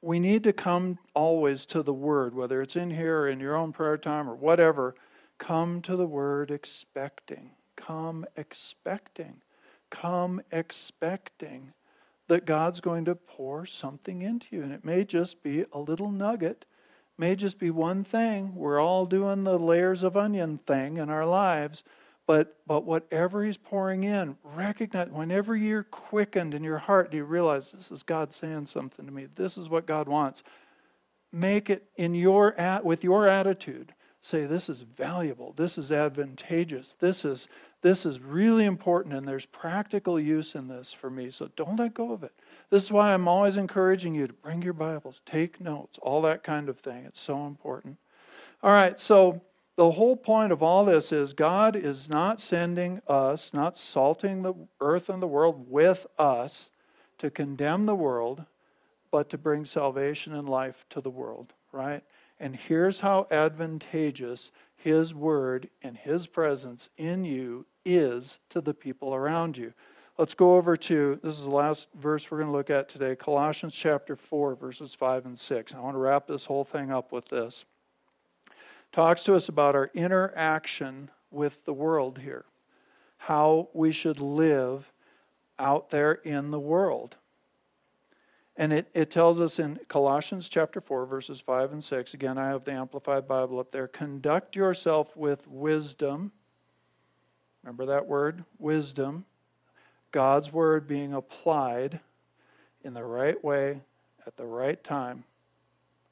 [0.00, 3.56] we need to come always to the Word, whether it's in here or in your
[3.56, 4.94] own prayer time or whatever
[5.38, 7.52] Come to the word expecting.
[7.76, 9.42] Come expecting.
[9.90, 11.72] Come expecting
[12.26, 14.62] that God's going to pour something into you.
[14.62, 16.64] And it may just be a little nugget,
[17.16, 18.54] may just be one thing.
[18.54, 21.82] We're all doing the layers of onion thing in our lives.
[22.26, 27.70] But, but whatever he's pouring in, recognize whenever you're quickened in your heart, you realize
[27.70, 29.28] this is God saying something to me?
[29.34, 30.42] This is what God wants.
[31.32, 35.52] Make it in your at with your attitude say this is valuable.
[35.56, 36.96] This is advantageous.
[36.98, 37.48] This is
[37.80, 41.30] this is really important and there's practical use in this for me.
[41.30, 42.32] So don't let go of it.
[42.70, 46.42] This is why i'm always encouraging you to bring your bibles take notes all that
[46.42, 47.04] kind of thing.
[47.04, 47.98] It's so important.
[48.62, 49.42] All right so
[49.76, 54.54] the whole point of all this is god is not sending us not salting the
[54.80, 56.70] earth and the world with us
[57.18, 58.44] to condemn the world
[59.10, 62.02] but to bring salvation and life to the world right
[62.40, 69.14] and here's how advantageous His word and His presence in you is to the people
[69.14, 69.72] around you.
[70.18, 73.14] Let's go over to this is the last verse we're going to look at today
[73.14, 75.74] Colossians chapter 4, verses 5 and 6.
[75.74, 77.64] I want to wrap this whole thing up with this.
[78.90, 82.46] Talks to us about our interaction with the world here,
[83.18, 84.90] how we should live
[85.58, 87.16] out there in the world.
[88.58, 92.12] And it, it tells us in Colossians chapter 4, verses 5 and 6.
[92.12, 93.86] Again, I have the Amplified Bible up there.
[93.86, 96.32] Conduct yourself with wisdom.
[97.62, 98.44] Remember that word?
[98.58, 99.26] Wisdom.
[100.10, 102.00] God's word being applied
[102.82, 103.82] in the right way
[104.26, 105.22] at the right time.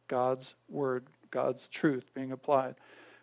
[0.07, 2.77] God's word, God's truth being applied.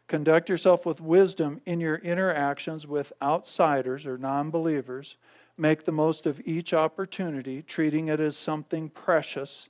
[0.10, 5.16] Conduct yourself with wisdom in your interactions with outsiders or non believers
[5.58, 9.70] Make the most of each opportunity, treating it as something precious.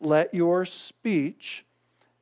[0.00, 1.64] Let your speech,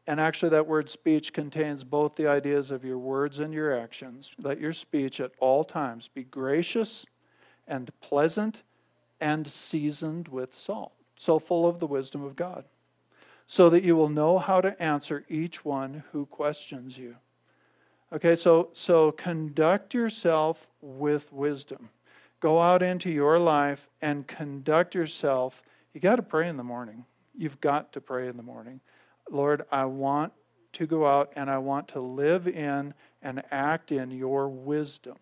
[0.06, 4.32] and actually, that word speech contains both the ideas of your words and your actions.
[4.38, 7.06] Let your speech at all times be gracious
[7.66, 8.62] and pleasant
[9.20, 12.64] and seasoned with salt, so full of the wisdom of God,
[13.46, 17.16] so that you will know how to answer each one who questions you.
[18.12, 21.90] Okay, so, so conduct yourself with wisdom
[22.40, 25.62] go out into your life and conduct yourself.
[25.92, 27.04] You got to pray in the morning.
[27.36, 28.80] You've got to pray in the morning.
[29.30, 30.32] Lord, I want
[30.74, 35.16] to go out and I want to live in and act in your wisdom.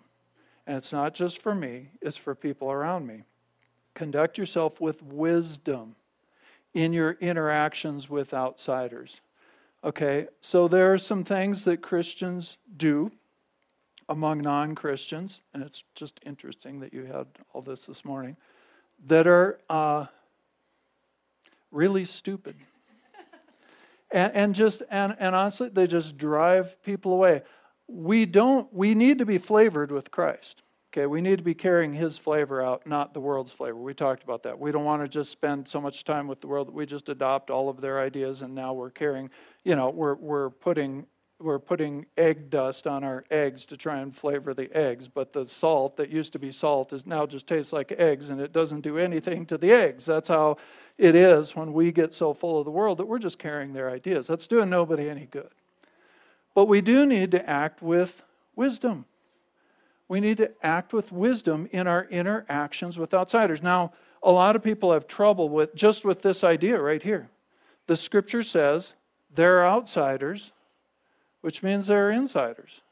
[0.66, 3.22] And it's not just for me, it's for people around me.
[3.94, 5.96] Conduct yourself with wisdom
[6.74, 9.20] in your interactions with outsiders.
[9.82, 13.12] Okay, so there are some things that Christians do
[14.08, 18.36] among non Christians, and it's just interesting that you had all this this morning,
[19.06, 20.06] that are uh,
[21.70, 22.56] really stupid.
[24.10, 27.42] and, and just, and, and honestly, they just drive people away.
[27.88, 30.62] We don't, we need to be flavored with Christ.
[30.92, 33.76] Okay, we need to be carrying his flavor out, not the world's flavor.
[33.76, 34.58] We talked about that.
[34.58, 37.10] We don't want to just spend so much time with the world that we just
[37.10, 39.28] adopt all of their ideas and now we're carrying,
[39.62, 41.06] you know, we're, we're putting
[41.38, 45.46] we're putting egg dust on our eggs to try and flavor the eggs, but the
[45.46, 48.80] salt that used to be salt is now just tastes like eggs and it doesn't
[48.80, 50.06] do anything to the eggs.
[50.06, 50.56] That's how
[50.96, 53.90] it is when we get so full of the world that we're just carrying their
[53.90, 54.26] ideas.
[54.26, 55.50] That's doing nobody any good.
[56.54, 58.22] But we do need to act with
[58.54, 59.04] wisdom.
[60.08, 63.62] We need to act with wisdom in our interactions with outsiders.
[63.62, 67.28] Now, a lot of people have trouble with just with this idea right here.
[67.88, 68.94] The scripture says
[69.34, 70.52] there are outsiders
[71.46, 72.82] which means they're insiders.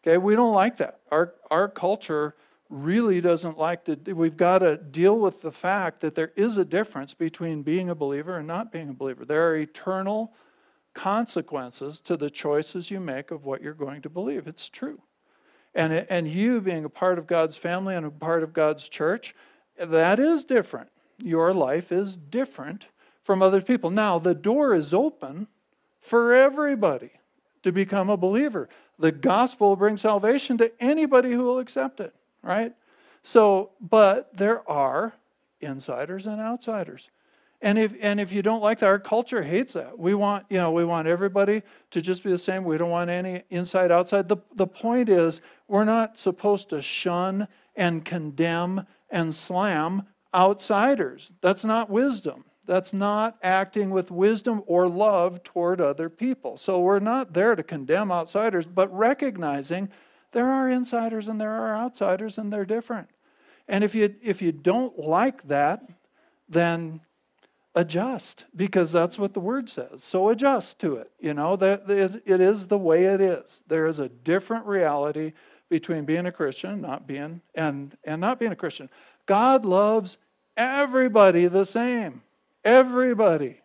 [0.00, 1.00] Okay, we don't like that.
[1.12, 2.34] Our, our culture
[2.70, 6.64] really doesn't like to, we've got to deal with the fact that there is a
[6.64, 9.26] difference between being a believer and not being a believer.
[9.26, 10.32] There are eternal
[10.94, 14.46] consequences to the choices you make of what you're going to believe.
[14.46, 15.02] It's true.
[15.74, 19.34] And, and you being a part of God's family and a part of God's church,
[19.78, 20.88] that is different.
[21.22, 22.86] Your life is different
[23.22, 23.90] from other people.
[23.90, 25.48] Now, the door is open
[26.00, 27.10] for everybody
[27.62, 28.68] to become a believer.
[28.98, 32.72] The gospel brings salvation to anybody who will accept it, right?
[33.22, 35.14] So, but there are
[35.60, 37.10] insiders and outsiders.
[37.60, 39.98] And if and if you don't like that, our culture hates that.
[39.98, 42.62] We want, you know, we want everybody to just be the same.
[42.62, 44.28] We don't want any inside outside.
[44.28, 51.32] The the point is we're not supposed to shun and condemn and slam outsiders.
[51.40, 52.44] That's not wisdom.
[52.68, 56.58] That's not acting with wisdom or love toward other people.
[56.58, 59.88] So we're not there to condemn outsiders, but recognizing
[60.32, 63.08] there are insiders and there are outsiders and they're different.
[63.66, 65.82] And if you if you don't like that,
[66.46, 67.00] then
[67.74, 70.04] adjust because that's what the word says.
[70.04, 71.10] So adjust to it.
[71.18, 73.62] You know that it is the way it is.
[73.66, 75.32] There is a different reality
[75.70, 78.90] between being a Christian, and not being and and not being a Christian.
[79.24, 80.18] God loves
[80.54, 82.20] everybody the same.
[82.64, 83.60] Everybody.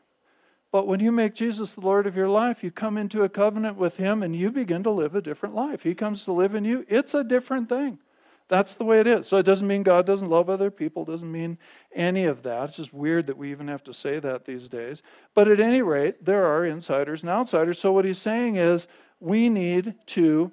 [0.71, 3.77] But when you make Jesus the Lord of your life, you come into a covenant
[3.77, 5.83] with Him and you begin to live a different life.
[5.83, 6.83] He comes to live in you.
[6.89, 7.99] It's a different thing.
[8.47, 9.27] That's the way it is.
[9.27, 11.57] So it doesn't mean God doesn't love other people, doesn't mean
[11.93, 12.65] any of that.
[12.65, 15.01] It's just weird that we even have to say that these days.
[15.33, 17.79] But at any rate, there are insiders and outsiders.
[17.79, 18.87] So what he's saying is
[19.19, 20.51] we need to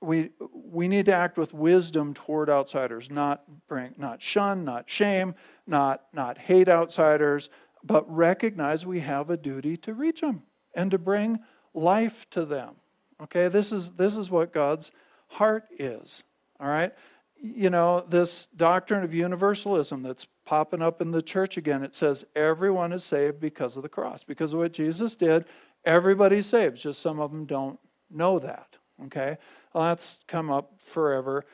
[0.00, 5.34] we we need to act with wisdom toward outsiders, not bring not shun, not shame,
[5.66, 7.50] not, not hate outsiders,
[7.82, 10.42] but recognize we have a duty to reach them
[10.74, 11.40] and to bring
[11.74, 12.76] life to them.
[13.22, 14.90] Okay, this is, this is what God's
[15.28, 16.22] heart is.
[16.60, 16.92] All right?
[17.40, 22.24] You know, this doctrine of universalism that's popping up in the church again, it says
[22.34, 24.24] everyone is saved because of the cross.
[24.24, 25.44] Because of what Jesus did,
[25.84, 26.76] everybody's saved.
[26.76, 27.78] Just some of them don't
[28.10, 28.76] know that.
[29.04, 29.36] Okay?
[29.72, 31.44] Well, that's come up forever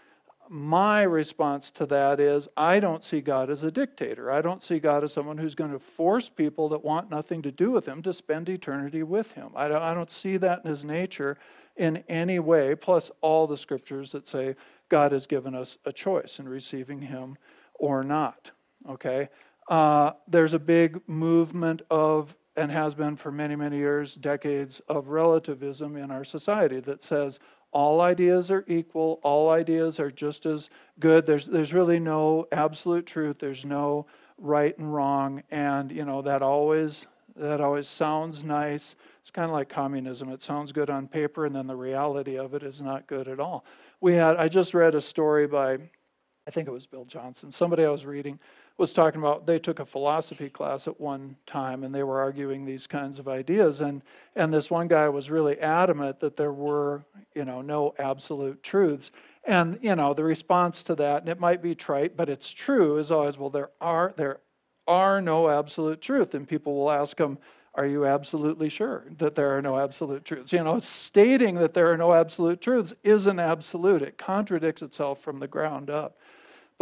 [0.48, 4.30] my response to that is I don't see God as a dictator.
[4.30, 7.50] I don't see God as someone who's going to force people that want nothing to
[7.50, 9.50] do with him to spend eternity with him.
[9.54, 11.38] I don't, I don't see that in his nature.
[11.74, 14.54] in any way, plus all the scriptures that say
[14.88, 17.38] God has given us a choice in receiving Him
[17.74, 18.50] or not.
[18.86, 19.30] Okay?
[19.68, 25.08] Uh, there's a big movement of, and has been for many, many years, decades, of
[25.08, 27.38] relativism in our society that says
[27.72, 30.68] all ideas are equal, all ideas are just as
[31.00, 31.26] good.
[31.26, 36.42] There's, there's really no absolute truth, there's no right and wrong, and you know that
[36.42, 38.94] always that always sounds nice.
[39.20, 40.28] It's kind of like communism.
[40.28, 43.40] It sounds good on paper, and then the reality of it is not good at
[43.40, 43.64] all.
[44.00, 45.78] We had I just read a story by
[46.46, 47.50] I think it was Bill Johnson.
[47.50, 48.40] Somebody I was reading
[48.78, 52.64] was talking about they took a philosophy class at one time and they were arguing
[52.64, 54.02] these kinds of ideas and
[54.34, 57.04] and this one guy was really adamant that there were
[57.34, 59.10] you know no absolute truths.
[59.44, 62.98] And you know the response to that and it might be trite but it's true
[62.98, 64.40] is always well there are there
[64.86, 67.38] are no absolute truth and people will ask him
[67.74, 70.52] are you absolutely sure that there are no absolute truths?
[70.52, 74.02] You know stating that there are no absolute truths isn't absolute.
[74.02, 76.18] It contradicts itself from the ground up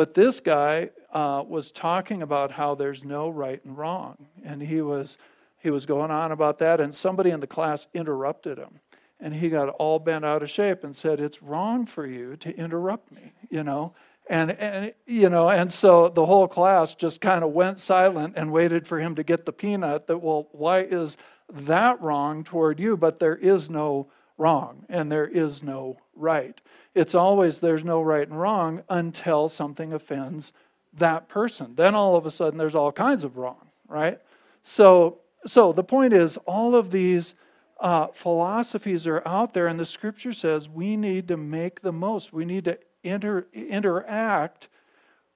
[0.01, 4.81] but this guy uh, was talking about how there's no right and wrong, and he
[4.81, 5.19] was
[5.59, 8.81] he was going on about that, and somebody in the class interrupted him,
[9.21, 12.57] and he got all bent out of shape and said, "It's wrong for you to
[12.57, 13.93] interrupt me," you know.
[14.31, 18.51] And, and you know and so the whole class just kind of went silent and
[18.51, 21.19] waited for him to get the peanut that well why is
[21.53, 24.07] that wrong toward you but there is no
[24.41, 26.61] wrong and there is no right.
[26.95, 30.53] It's always there's no right and wrong until something offends
[30.95, 31.75] that person.
[31.77, 34.19] Then all of a sudden there's all kinds of wrong, right?
[34.63, 37.35] So, so the point is, all of these
[37.81, 42.33] uh, philosophies are out there, and the scripture says we need to make the most.
[42.33, 44.69] We need to inter- interact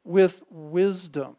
[0.02, 1.36] with wisdom,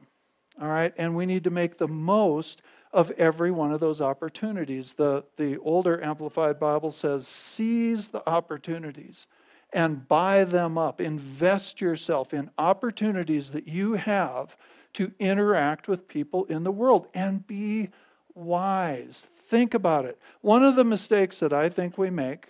[0.60, 0.93] all right?
[0.97, 2.62] And we need to make the most
[2.95, 4.93] of every one of those opportunities.
[4.93, 9.27] The, the older Amplified Bible says, seize the opportunities
[9.73, 11.01] and buy them up.
[11.01, 14.55] Invest yourself in opportunities that you have
[14.93, 17.89] to interact with people in the world and be
[18.34, 19.25] wise.
[19.49, 20.17] Think about it.
[20.39, 22.47] One of the mistakes that I think we make,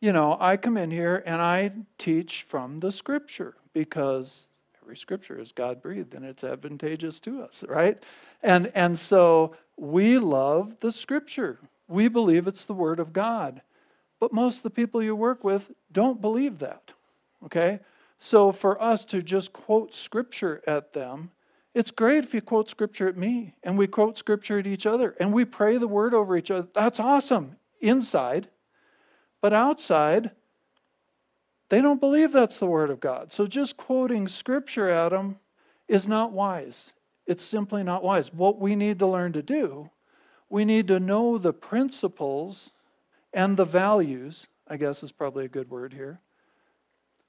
[0.00, 4.46] you know, I come in here and I teach from the scripture because
[4.82, 8.02] every scripture is God breathed and it's advantageous to us, right?
[8.42, 11.58] And, and so we love the scripture.
[11.88, 13.62] We believe it's the word of God.
[14.18, 16.92] But most of the people you work with don't believe that,
[17.44, 17.80] okay?
[18.18, 21.30] So for us to just quote scripture at them,
[21.74, 25.14] it's great if you quote scripture at me and we quote scripture at each other
[25.18, 26.68] and we pray the word over each other.
[26.74, 28.48] That's awesome inside.
[29.40, 30.30] But outside,
[31.72, 33.32] they don't believe that's the Word of God.
[33.32, 35.38] So just quoting Scripture at them
[35.88, 36.92] is not wise.
[37.26, 38.30] It's simply not wise.
[38.30, 39.88] What we need to learn to do,
[40.50, 42.72] we need to know the principles
[43.32, 46.20] and the values, I guess is probably a good word here,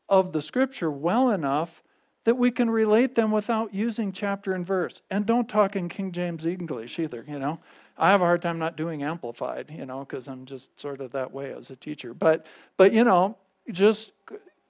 [0.09, 1.81] of the Scripture well enough
[2.25, 5.01] that we can relate them without using chapter and verse.
[5.09, 7.59] And don't talk in King James English either, you know.
[7.97, 11.13] I have a hard time not doing amplified, you know, because I'm just sort of
[11.13, 12.13] that way as a teacher.
[12.13, 13.37] But but you know,
[13.71, 14.11] just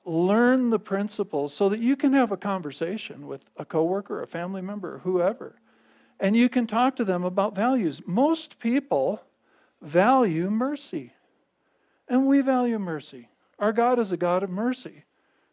[0.06, 4.62] learn the principles so that you can have a conversation with a coworker, a family
[4.62, 5.56] member, whoever,
[6.20, 8.02] and you can talk to them about values.
[8.06, 9.22] Most people
[9.82, 11.14] value mercy,
[12.08, 13.30] and we value mercy.
[13.60, 15.04] Our God is a God of mercy.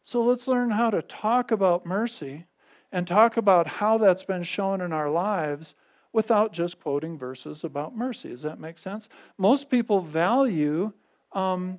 [0.02, 2.46] So let's learn how to talk about mercy
[2.90, 5.74] and talk about how that's been shown in our lives
[6.12, 8.30] without just quoting verses about mercy.
[8.30, 9.08] Does that make sense?
[9.38, 10.92] Most people value
[11.32, 11.78] um,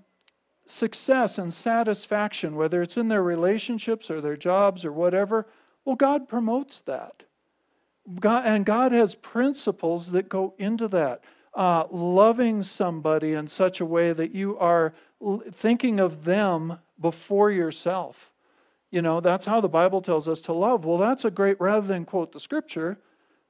[0.65, 5.47] success and satisfaction, whether it's in their relationships or their jobs or whatever,
[5.85, 7.23] well, God promotes that.
[8.19, 11.23] God, and God has principles that go into that.
[11.53, 14.93] Uh, loving somebody in such a way that you are
[15.51, 18.31] thinking of them before yourself.
[18.89, 20.85] You know, that's how the Bible tells us to love.
[20.85, 22.99] Well, that's a great, rather than quote the scripture,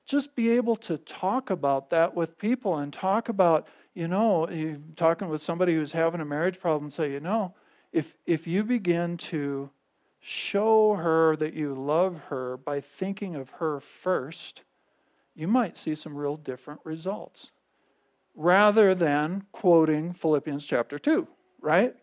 [0.06, 4.78] just be able to talk about that with people and talk about you know, you're
[4.96, 7.54] talking with somebody who's having a marriage problem, say, you know,
[7.92, 9.70] if if you begin to
[10.20, 14.62] show her that you love her by thinking of her first,
[15.36, 17.52] you might see some real different results.
[18.34, 21.28] Rather than quoting Philippians chapter 2,
[21.60, 21.94] right?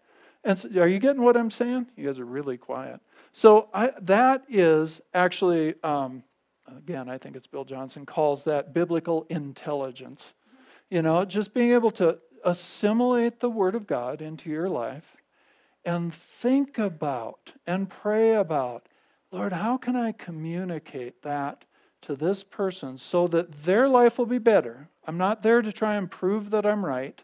[0.45, 1.87] And so, are you getting what I'm saying?
[1.97, 3.01] You guys are really quiet.
[3.33, 6.23] So I, that is actually, um,
[6.77, 10.35] again, I think it's Bill Johnson calls that biblical intelligence.
[10.91, 15.17] You know, just being able to assimilate the Word of God into your life
[15.85, 18.89] and think about and pray about,
[19.31, 21.65] Lord, how can I communicate that
[22.03, 24.89] to this person so that their life will be better?
[25.07, 27.23] I'm not there to try and prove that I'm right.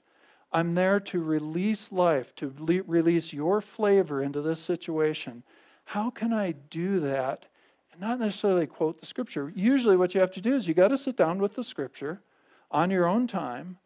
[0.53, 5.43] I'm there to release life, to le- release your flavor into this situation.
[5.87, 7.47] How can I do that?
[7.95, 9.53] And not necessarily quote the scripture.
[9.55, 12.23] Usually, what you have to do is you got to sit down with the scripture
[12.69, 13.79] on your own time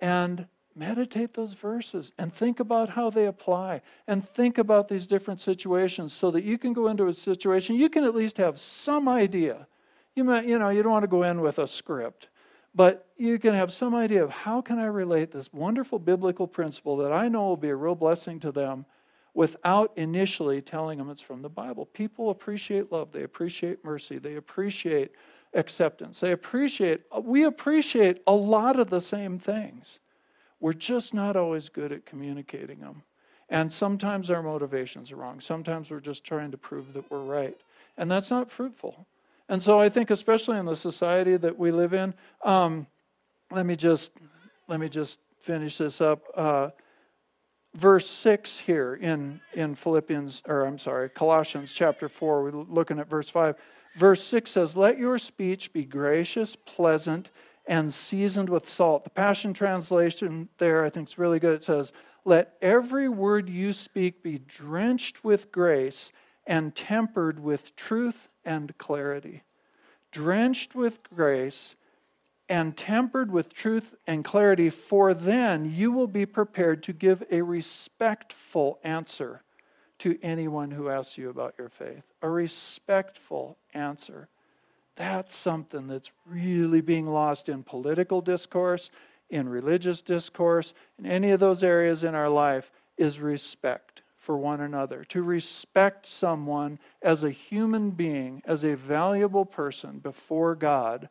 [0.00, 0.46] and
[0.76, 6.12] meditate those verses and think about how they apply and think about these different situations
[6.12, 9.66] so that you can go into a situation you can at least have some idea
[10.14, 12.28] you might you know you don't want to go in with a script
[12.74, 16.98] but you can have some idea of how can i relate this wonderful biblical principle
[16.98, 18.84] that i know will be a real blessing to them
[19.36, 24.36] without initially telling them it's from the bible people appreciate love they appreciate mercy they
[24.36, 25.12] appreciate
[25.54, 30.00] acceptance they appreciate we appreciate a lot of the same things
[30.60, 33.02] we're just not always good at communicating them.
[33.48, 35.40] And sometimes our motivations are wrong.
[35.40, 37.56] Sometimes we're just trying to prove that we're right.
[37.96, 39.06] And that's not fruitful.
[39.48, 42.14] And so I think, especially in the society that we live in,
[42.44, 42.86] um,
[43.52, 44.12] let me just
[44.66, 46.24] let me just finish this up.
[46.34, 46.70] Uh,
[47.76, 52.42] verse six here in in Philippians, or I'm sorry, Colossians chapter four.
[52.42, 53.56] We're looking at verse five.
[53.96, 57.30] Verse six says, "Let your speech be gracious, pleasant,
[57.66, 59.04] and seasoned with salt.
[59.04, 61.54] The Passion Translation there, I think, is really good.
[61.54, 61.92] It says,
[62.24, 66.12] Let every word you speak be drenched with grace
[66.46, 69.42] and tempered with truth and clarity.
[70.12, 71.74] Drenched with grace
[72.48, 77.42] and tempered with truth and clarity, for then you will be prepared to give a
[77.42, 79.42] respectful answer
[79.98, 82.04] to anyone who asks you about your faith.
[82.22, 84.28] A respectful answer.
[84.94, 88.90] That's something that's really being lost in political discourse,
[89.28, 94.60] in religious discourse, in any of those areas in our life is respect for one
[94.60, 95.04] another.
[95.04, 101.08] To respect someone as a human being, as a valuable person before God,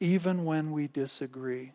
[0.00, 1.72] even when we disagree.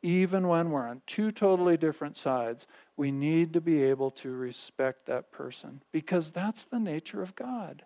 [0.00, 5.06] Even when we're on two totally different sides, we need to be able to respect
[5.06, 7.84] that person because that's the nature of God.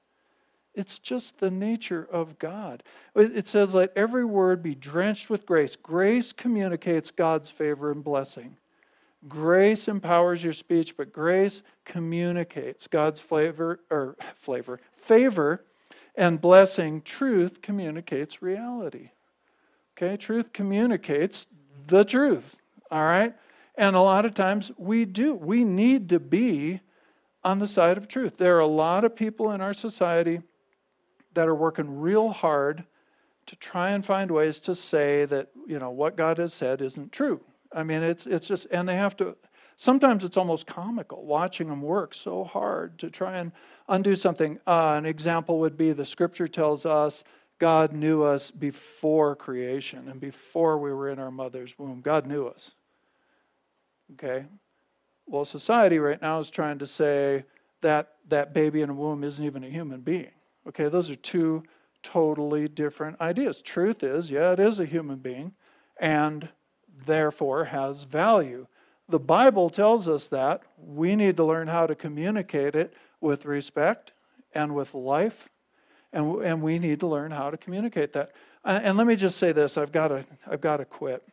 [0.75, 2.83] It's just the nature of God.
[3.15, 5.77] It says, let every word be drenched with grace.
[5.77, 8.57] Grace communicates God's favor and blessing.
[9.29, 15.65] Grace empowers your speech, but grace communicates God's flavor or flavor, favor
[16.15, 17.03] and blessing.
[17.03, 19.11] Truth communicates reality.
[19.97, 21.47] Okay, truth communicates
[21.87, 22.57] the truth.
[22.91, 23.35] All right?
[23.77, 25.35] And a lot of times we do.
[25.35, 26.81] We need to be
[27.45, 28.37] on the side of truth.
[28.37, 30.43] There are a lot of people in our society
[31.35, 32.85] that are working real hard
[33.47, 37.13] to try and find ways to say that you know what God has said isn't
[37.13, 37.41] true.
[37.75, 39.37] I mean, it's it's just, and they have to.
[39.77, 43.51] Sometimes it's almost comical watching them work so hard to try and
[43.89, 44.61] undo something.
[44.67, 47.25] Uh, an example would be the Scripture tells us
[47.59, 52.01] God knew us before creation and before we were in our mother's womb.
[52.01, 52.73] God knew us.
[54.15, 54.47] Okay.
[55.27, 57.45] Well, society right now is trying to say
[57.81, 60.31] that that baby in a womb isn't even a human being.
[60.69, 61.63] Okay, those are two
[62.03, 63.61] totally different ideas.
[63.61, 65.53] Truth is, yeah, it is a human being
[65.99, 66.49] and
[67.07, 68.67] therefore has value.
[69.09, 70.63] The Bible tells us that.
[70.79, 74.13] We need to learn how to communicate it with respect
[74.55, 75.49] and with life,
[76.13, 78.33] and, and we need to learn how to communicate that.
[78.65, 81.27] And let me just say this I've got to, I've got to quit.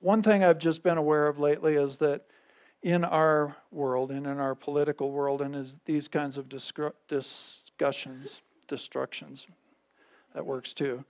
[0.00, 2.26] One thing I've just been aware of lately is that
[2.82, 9.46] in our world and in our political world and is these kinds of discussions, destructions.
[10.34, 11.04] That works too.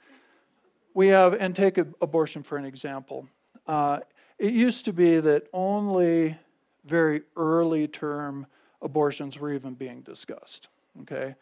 [0.94, 3.26] We have, and take abortion for an example.
[3.66, 4.00] Uh,
[4.38, 6.36] it used to be that only
[6.84, 8.46] very early term
[8.82, 10.68] abortions were even being discussed,
[11.02, 11.34] okay?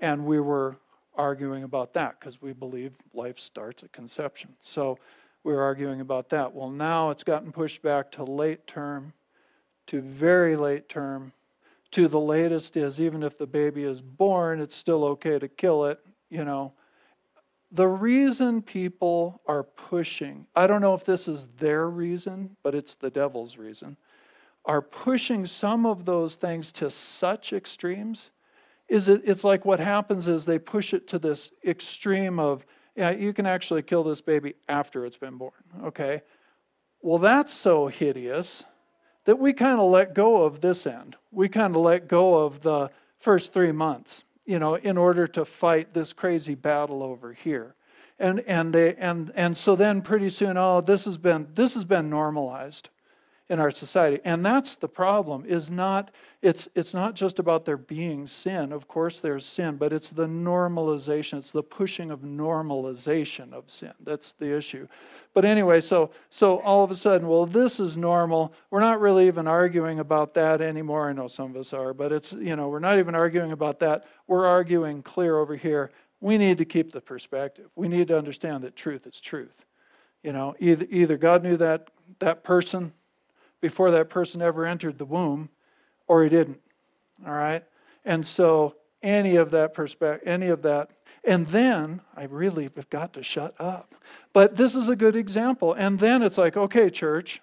[0.00, 0.76] And we were
[1.14, 4.54] arguing about that because we believe life starts at conception.
[4.62, 4.98] So
[5.44, 6.54] we were arguing about that.
[6.54, 9.12] Well, now it's gotten pushed back to late term,
[9.88, 11.32] to very late term,
[11.92, 15.86] to the latest is even if the baby is born, it's still okay to kill
[15.86, 16.72] it, you know.
[17.72, 22.94] The reason people are pushing, I don't know if this is their reason, but it's
[22.94, 23.96] the devil's reason,
[24.64, 28.30] are pushing some of those things to such extremes
[28.90, 32.66] is it, it's like what happens is they push it to this extreme of,
[32.96, 35.52] yeah, you can actually kill this baby after it's been born,
[35.84, 36.22] okay?
[37.00, 38.64] Well, that's so hideous
[39.26, 41.16] that we kind of let go of this end.
[41.30, 45.44] We kind of let go of the first three months, you know, in order to
[45.44, 47.76] fight this crazy battle over here.
[48.18, 51.84] And, and, they, and, and so then pretty soon, oh, this has been, this has
[51.84, 52.90] been normalized.
[53.50, 54.20] In our society.
[54.24, 58.72] And that's the problem is not it's it's not just about there being sin.
[58.72, 63.92] Of course there's sin, but it's the normalization, it's the pushing of normalization of sin.
[64.00, 64.86] That's the issue.
[65.34, 68.54] But anyway, so so all of a sudden, well, this is normal.
[68.70, 71.10] We're not really even arguing about that anymore.
[71.10, 73.80] I know some of us are, but it's you know, we're not even arguing about
[73.80, 74.06] that.
[74.28, 75.90] We're arguing clear over here.
[76.20, 77.68] We need to keep the perspective.
[77.74, 79.66] We need to understand that truth is truth.
[80.22, 81.90] You know, either either God knew that
[82.20, 82.92] that person
[83.60, 85.50] before that person ever entered the womb,
[86.06, 86.60] or he didn't.
[87.26, 87.64] All right?
[88.04, 90.90] And so any of that perspective, any of that,
[91.24, 93.94] and then I really have got to shut up.
[94.32, 95.74] But this is a good example.
[95.74, 97.42] And then it's like, okay, church,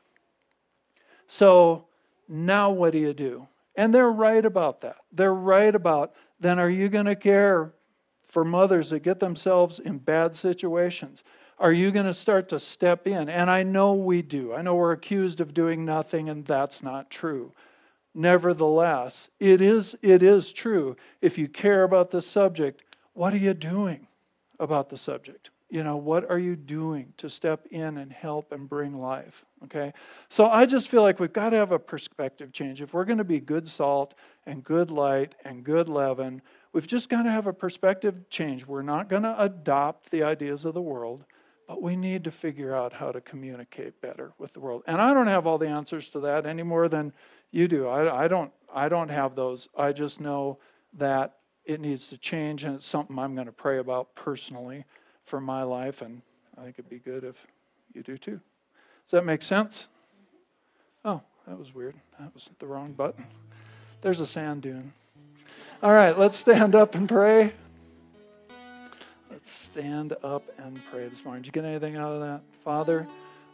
[1.28, 1.86] so
[2.28, 3.48] now what do you do?
[3.76, 4.98] And they're right about that.
[5.12, 7.74] They're right about then are you going to care
[8.28, 11.24] for mothers that get themselves in bad situations?
[11.60, 13.30] Are you going to start to step in?
[13.30, 14.54] And I know we do.
[14.54, 17.52] I know we're accused of doing nothing, and that's not true.
[18.14, 20.96] Nevertheless, it is, it is true.
[21.22, 22.84] If you care about the subject,
[23.14, 24.08] what are you doing
[24.60, 25.50] about the subject?
[25.70, 29.44] You know, what are you doing to step in and help and bring life?
[29.66, 29.94] Okay?
[30.30, 32.82] So I just feel like we've got to have a perspective change.
[32.82, 34.14] If we're going to be good salt
[34.46, 36.42] and good light and good leaven,
[36.72, 38.66] we've just got to have a perspective change.
[38.66, 41.26] We're not going to adopt the ideas of the world.
[41.68, 44.84] But we need to figure out how to communicate better with the world.
[44.88, 47.12] And I don't have all the answers to that any more than
[47.52, 47.88] you do.
[47.88, 49.68] I, I, don't, I don't have those.
[49.78, 50.60] I just know
[50.94, 54.86] that it needs to change, and it's something I'm going to pray about personally
[55.26, 56.02] for my life.
[56.02, 56.22] And
[56.58, 57.36] I think it'd be good if
[57.94, 58.40] you do too.
[59.06, 59.88] Does that make sense?
[61.04, 61.96] Oh, that was weird.
[62.20, 63.28] That was the wrong button.
[64.02, 64.94] There's a sand dune.
[65.84, 67.54] All right, let's stand up and pray
[69.48, 71.42] stand up and pray this morning.
[71.42, 72.42] Did you get anything out of that?
[72.64, 73.08] Father,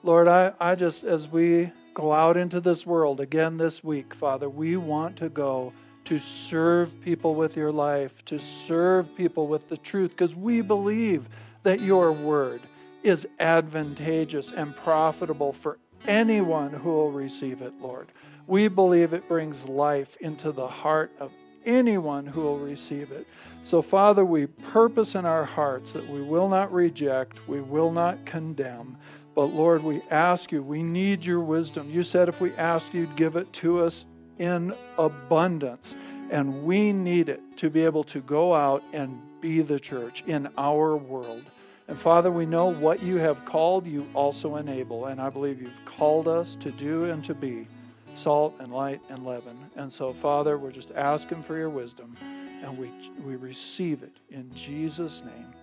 [0.04, 4.50] Lord, I, I just, as we go out into this world again this week, Father,
[4.50, 5.72] we want to go
[6.06, 11.28] to serve people with your life, to serve people with the truth, because we believe
[11.64, 12.62] that your word
[13.04, 15.78] is advantageous and profitable for
[16.08, 18.08] anyone who will receive it, Lord.
[18.48, 21.32] We believe it brings life into the heart of
[21.66, 23.26] anyone who will receive it.
[23.64, 28.26] So, Father, we purpose in our hearts that we will not reject, we will not
[28.26, 28.98] condemn.
[29.36, 31.90] But, Lord, we ask you, we need your wisdom.
[31.90, 34.06] You said if we asked you'd give it to us
[34.38, 35.96] in abundance.
[36.30, 40.50] And we need it to be able to go out and be the church in
[40.58, 41.44] our world.
[41.88, 45.06] And Father, we know what you have called, you also enable.
[45.06, 47.68] And I believe you've called us to do and to be
[48.16, 49.58] salt and light and leaven.
[49.76, 52.16] And so, Father, we're just asking for your wisdom
[52.64, 52.90] and we,
[53.24, 55.54] we receive it in Jesus' name.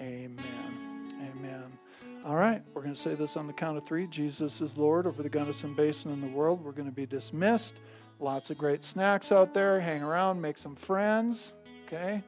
[0.00, 1.12] Amen.
[1.36, 1.64] Amen.
[2.24, 4.06] All right, we're going to say this on the count of three.
[4.06, 6.64] Jesus is Lord over the Gunnison Basin and the world.
[6.64, 7.74] We're going to be dismissed.
[8.18, 9.80] Lots of great snacks out there.
[9.80, 11.52] Hang around, make some friends,
[11.86, 12.22] okay?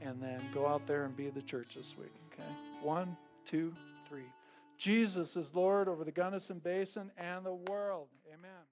[0.00, 2.48] And then go out there and be the church this week, okay?
[2.82, 3.72] One, two,
[4.08, 4.24] three.
[4.78, 8.08] Jesus is Lord over the Gunnison Basin and the world.
[8.28, 8.71] Amen.